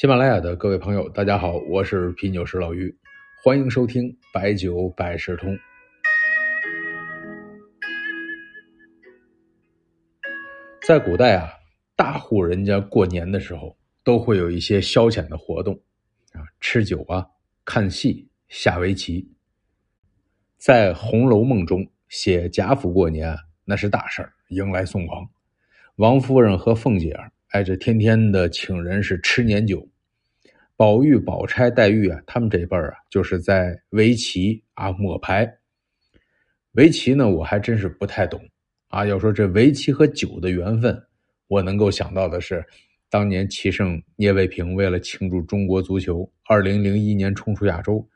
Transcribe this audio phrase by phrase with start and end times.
[0.00, 2.90] 喜马拉雅的各位朋友，大家好，我是品酒师老于，
[3.44, 5.54] 欢迎收听白酒百事通。
[10.86, 11.52] 在古代啊，
[11.94, 15.74] 大户人家过年的时候都会有一些消遣的活动
[16.32, 17.26] 啊，吃酒啊，
[17.66, 19.30] 看戏，下围棋。
[20.56, 25.28] 在《红楼梦》中写贾府过年那是大事儿，迎来送往。
[25.96, 29.84] 王夫人和凤姐儿，哎，这天天的请人是吃年酒。
[30.76, 35.52] 宝玉、宝钗、黛玉啊，他们这辈儿啊，就是在围棋啊、摸牌。
[36.74, 38.40] 围棋呢，我还真是不太懂
[38.86, 39.04] 啊。
[39.04, 40.96] 要说这围棋和酒的缘分，
[41.48, 42.64] 我能够想到的是，
[43.10, 48.08] 当年棋圣聂卫平为了庆祝中国足球二零零一年冲出亚洲，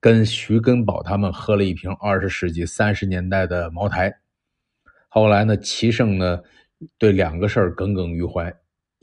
[0.00, 4.10] 跟徐根宝他们喝了一瓶二十世纪三十年代的茅台。
[5.10, 6.40] 后来呢，棋圣呢。
[6.98, 8.52] 对两个事儿耿耿于怀，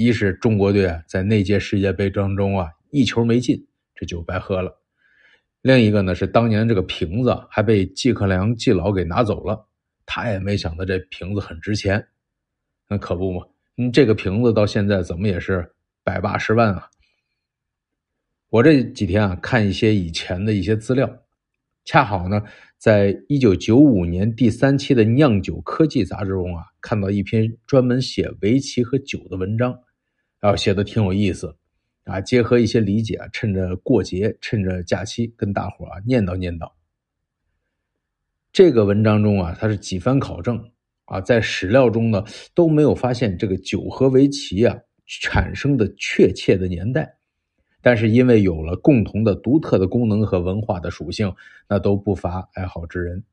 [0.02, 4.72] 一是中国队啊在那届世界杯当中啊一球没进，这酒白喝了；
[5.62, 9.68] 另一个呢是当年这个瓶子还被季克良季老给拿走了，
[10.06, 12.08] 他也没想到这瓶子很值钱，
[12.88, 15.70] 那可不嘛，嗯，这个瓶子到现在怎么也是
[16.02, 16.90] 百八十万啊！
[18.50, 21.24] 我这几天啊看一些以前的一些资料，
[21.84, 22.42] 恰好呢。
[22.78, 29.78] 在一九九五年第三期的《酿酒科技》杂志中啊，看到一篇专门写围棋和酒的文章，
[30.40, 31.56] 然后写的挺有意思，
[32.06, 36.72] 啊，结合一些理解啊，趁着过节，趁着假期，跟大伙啊念叨念叨。
[38.52, 40.72] 这个文章中啊，它是几番考证
[41.06, 42.24] 啊，在史料中呢
[42.56, 47.18] 都没有发现这个酒和围棋啊产生的确切的年代。
[47.82, 51.34] 但是因为有了共同的独特的功能和文化的属性，
[51.68, 53.24] 那都不乏爱好之人。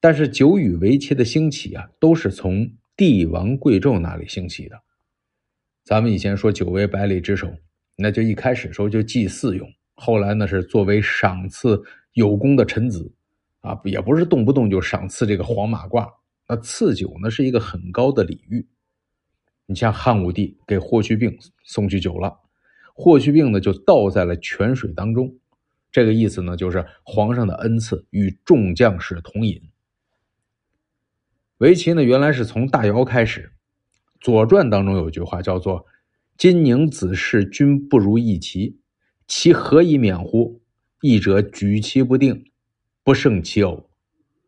[0.00, 4.80] 但是酒与围棋的兴起啊，都是从帝王贵胄那里兴起的。
[5.84, 7.54] 咱们以前说酒为百里之首，
[7.96, 11.82] 那就一开始时候就祭祀用，后来呢是作为赏赐
[12.14, 13.12] 有功的臣子，
[13.60, 16.10] 啊，也不是动不动就赏赐这个黄马褂。
[16.48, 18.66] 那赐酒呢是一个很高的礼遇。
[19.66, 22.40] 你像汉武帝给霍去病送去酒了。
[22.94, 25.36] 霍去病呢，就倒在了泉水当中，
[25.92, 29.60] 这个意思呢，就是皇上的恩赐与众将士同饮。
[31.58, 33.42] 围棋呢，原来是从大尧开始，
[34.24, 35.84] 《左传》当中有句话叫做
[36.38, 38.78] “今宁子事君不如一棋，
[39.26, 40.62] 其何以免乎？
[41.02, 42.46] 一者举棋不定，
[43.02, 43.90] 不胜其偶。”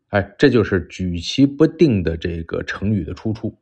[0.09, 3.59] 哎，这就是“举棋不定”的这个成语的出处。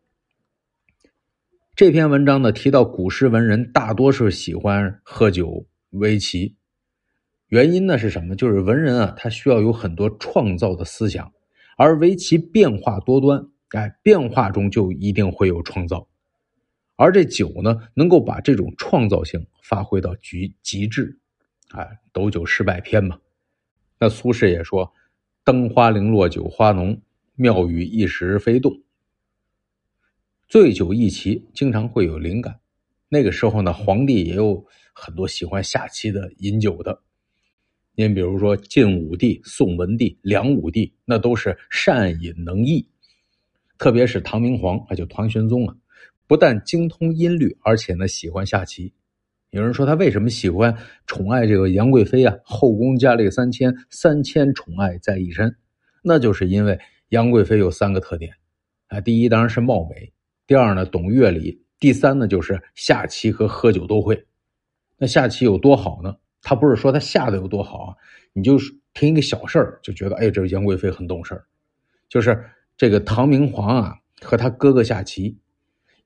[1.75, 6.55] 这篇文章呢提到，古时文人大多是喜欢喝酒、围棋，
[7.49, 8.37] 原因呢是什么？
[8.37, 11.33] 就是文人啊，他需要有很多创造的思想，
[11.75, 16.07] 而围棋变化多端，哎，变化中就一定会有创造，
[16.95, 21.19] 而这酒呢，能够把这种创造性发挥到极极致，
[21.71, 23.19] 哎，斗酒诗百篇嘛。
[23.99, 24.93] 那苏轼也说
[25.43, 27.01] ：“灯花零落酒花浓，
[27.35, 28.81] 妙语一时飞动。”
[30.47, 32.59] 醉酒一棋，经常会有灵感。
[33.09, 37.01] 那个时候呢，皇帝也有很多喜欢下棋的、饮酒的。
[37.95, 42.85] 您比如说，晋武帝、宋文帝、梁武帝，那都是善饮能弈。
[43.85, 45.75] 特别是唐明皇，那就唐玄宗啊，
[46.25, 48.91] 不但精通音律，而且呢喜欢下棋。
[49.51, 50.75] 有人说他为什么喜欢
[51.05, 52.35] 宠爱这个杨贵妃啊？
[52.43, 55.55] 后宫佳丽三千，三千宠爱在一身，
[56.01, 56.79] 那就是因为
[57.09, 58.33] 杨贵妃有三个特点
[58.87, 58.99] 啊。
[58.99, 60.11] 第一，当然是貌美。
[60.47, 64.19] 第二呢，懂乐理；第三呢，就是下棋和喝酒都会。
[64.97, 66.15] 那下棋有多好呢？
[66.41, 67.95] 他不是说他下的有多好啊，
[68.33, 68.57] 你就
[68.95, 71.45] 听一个小事儿就觉得，哎，这个杨贵妃很懂事儿。
[72.09, 72.43] 就是
[72.77, 75.37] 这个唐明皇啊，和他哥哥下棋，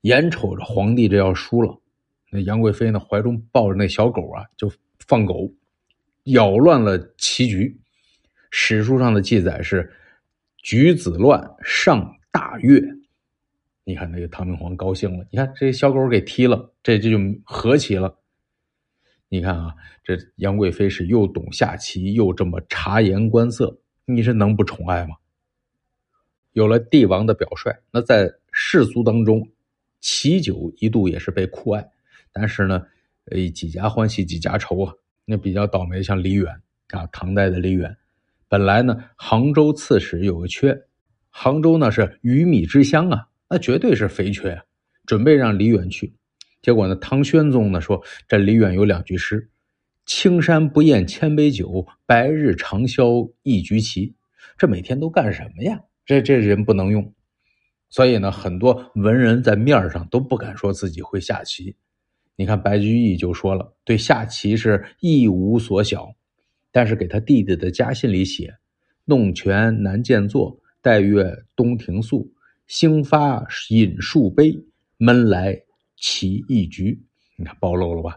[0.02, 1.80] 眼瞅着皇帝这要输了，
[2.30, 4.70] 那杨贵妃呢，怀中抱着那小狗啊，就
[5.00, 5.52] 放狗，
[6.24, 7.76] 咬乱了棋局。
[8.50, 9.92] 史书上的记载是：
[10.58, 12.82] 局子乱，上大悦。
[13.84, 18.16] 你看那个唐明皇高兴了，你看这小狗给踢了，这这就和棋了。
[19.28, 19.74] 你看啊，
[20.04, 25.16] 这杨贵妃是又懂下棋，又这么察言观色，你是能不宠爱吗？
[26.52, 29.48] 有了帝王的表率，那在世俗当中，
[30.00, 31.88] 棋酒一度也是被酷爱。
[32.32, 32.82] 但是呢，
[33.26, 34.92] 呃，几家欢喜几家愁啊。
[35.24, 36.46] 那比较倒霉，像李远
[36.88, 37.96] 啊，唐代的李远，
[38.48, 40.76] 本来呢，杭州刺史有个缺，
[41.28, 43.28] 杭州呢是鱼米之乡啊。
[43.48, 44.64] 那绝对是肥缺啊，
[45.06, 46.12] 准备让李远去，
[46.62, 49.48] 结果呢，唐宣宗呢说这李远有两句诗
[50.06, 54.14] ：“青山不厌千杯酒，白日长啸一局棋。”
[54.58, 55.80] 这每天都干什么呀？
[56.10, 57.14] 这这人不能用。
[57.88, 61.76] 所以呢，很多文人在面上都不敢说自己会下棋。
[62.34, 66.12] 你看白居易就说了，对下棋是一无所晓，
[66.72, 68.56] 但是给他弟弟的家信里写
[69.06, 72.28] ：“弄权难见坐，待月东庭宿。
[72.66, 74.52] 兴发饮数杯，
[74.96, 75.62] 闷来
[75.96, 77.00] 棋一局。”
[77.38, 78.16] 你看暴露了吧？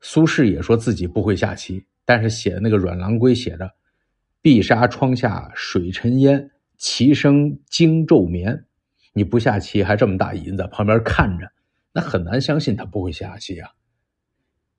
[0.00, 3.72] 苏轼也说自己不会下棋，但是写的那个《阮郎归》写的
[4.40, 8.64] ：“碧纱窗下水沉烟，棋声惊昼眠。”
[9.14, 11.50] 你不下棋还这么大瘾，在旁边看着。
[11.92, 13.70] 那很难相信他不会下棋啊！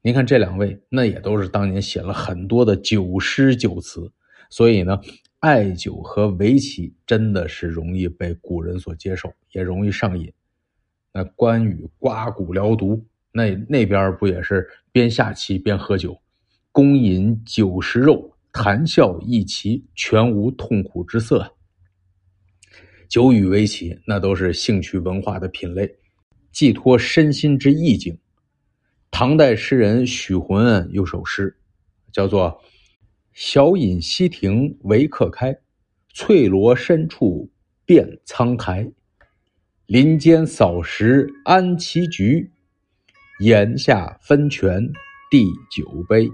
[0.01, 4.09] 您看这两位，那也都是当年写了很多的酒诗酒词，
[4.49, 5.01] 所以呢，
[5.39, 10.31] 爱酒和围棋真的是容易被古人所接受，也容易上瘾。
[11.11, 16.17] 那关羽刮骨疗毒，那那边不也是边下棋边喝酒，
[16.71, 21.55] 公饮酒食肉，谈笑一棋，全无痛苦之色。
[23.09, 25.93] 酒与围棋，那都是兴趣文化的品类。
[26.51, 28.17] 寄托身心之意境。
[29.11, 31.55] 唐代诗人许浑有首诗，
[32.11, 32.59] 叫做
[33.33, 35.55] “小饮溪亭为客开，
[36.13, 37.49] 翠萝深处
[37.85, 38.87] 遍苍苔。
[39.85, 42.51] 林间扫石安棋局，
[43.39, 44.87] 檐下分泉
[45.31, 46.29] 第九杯。”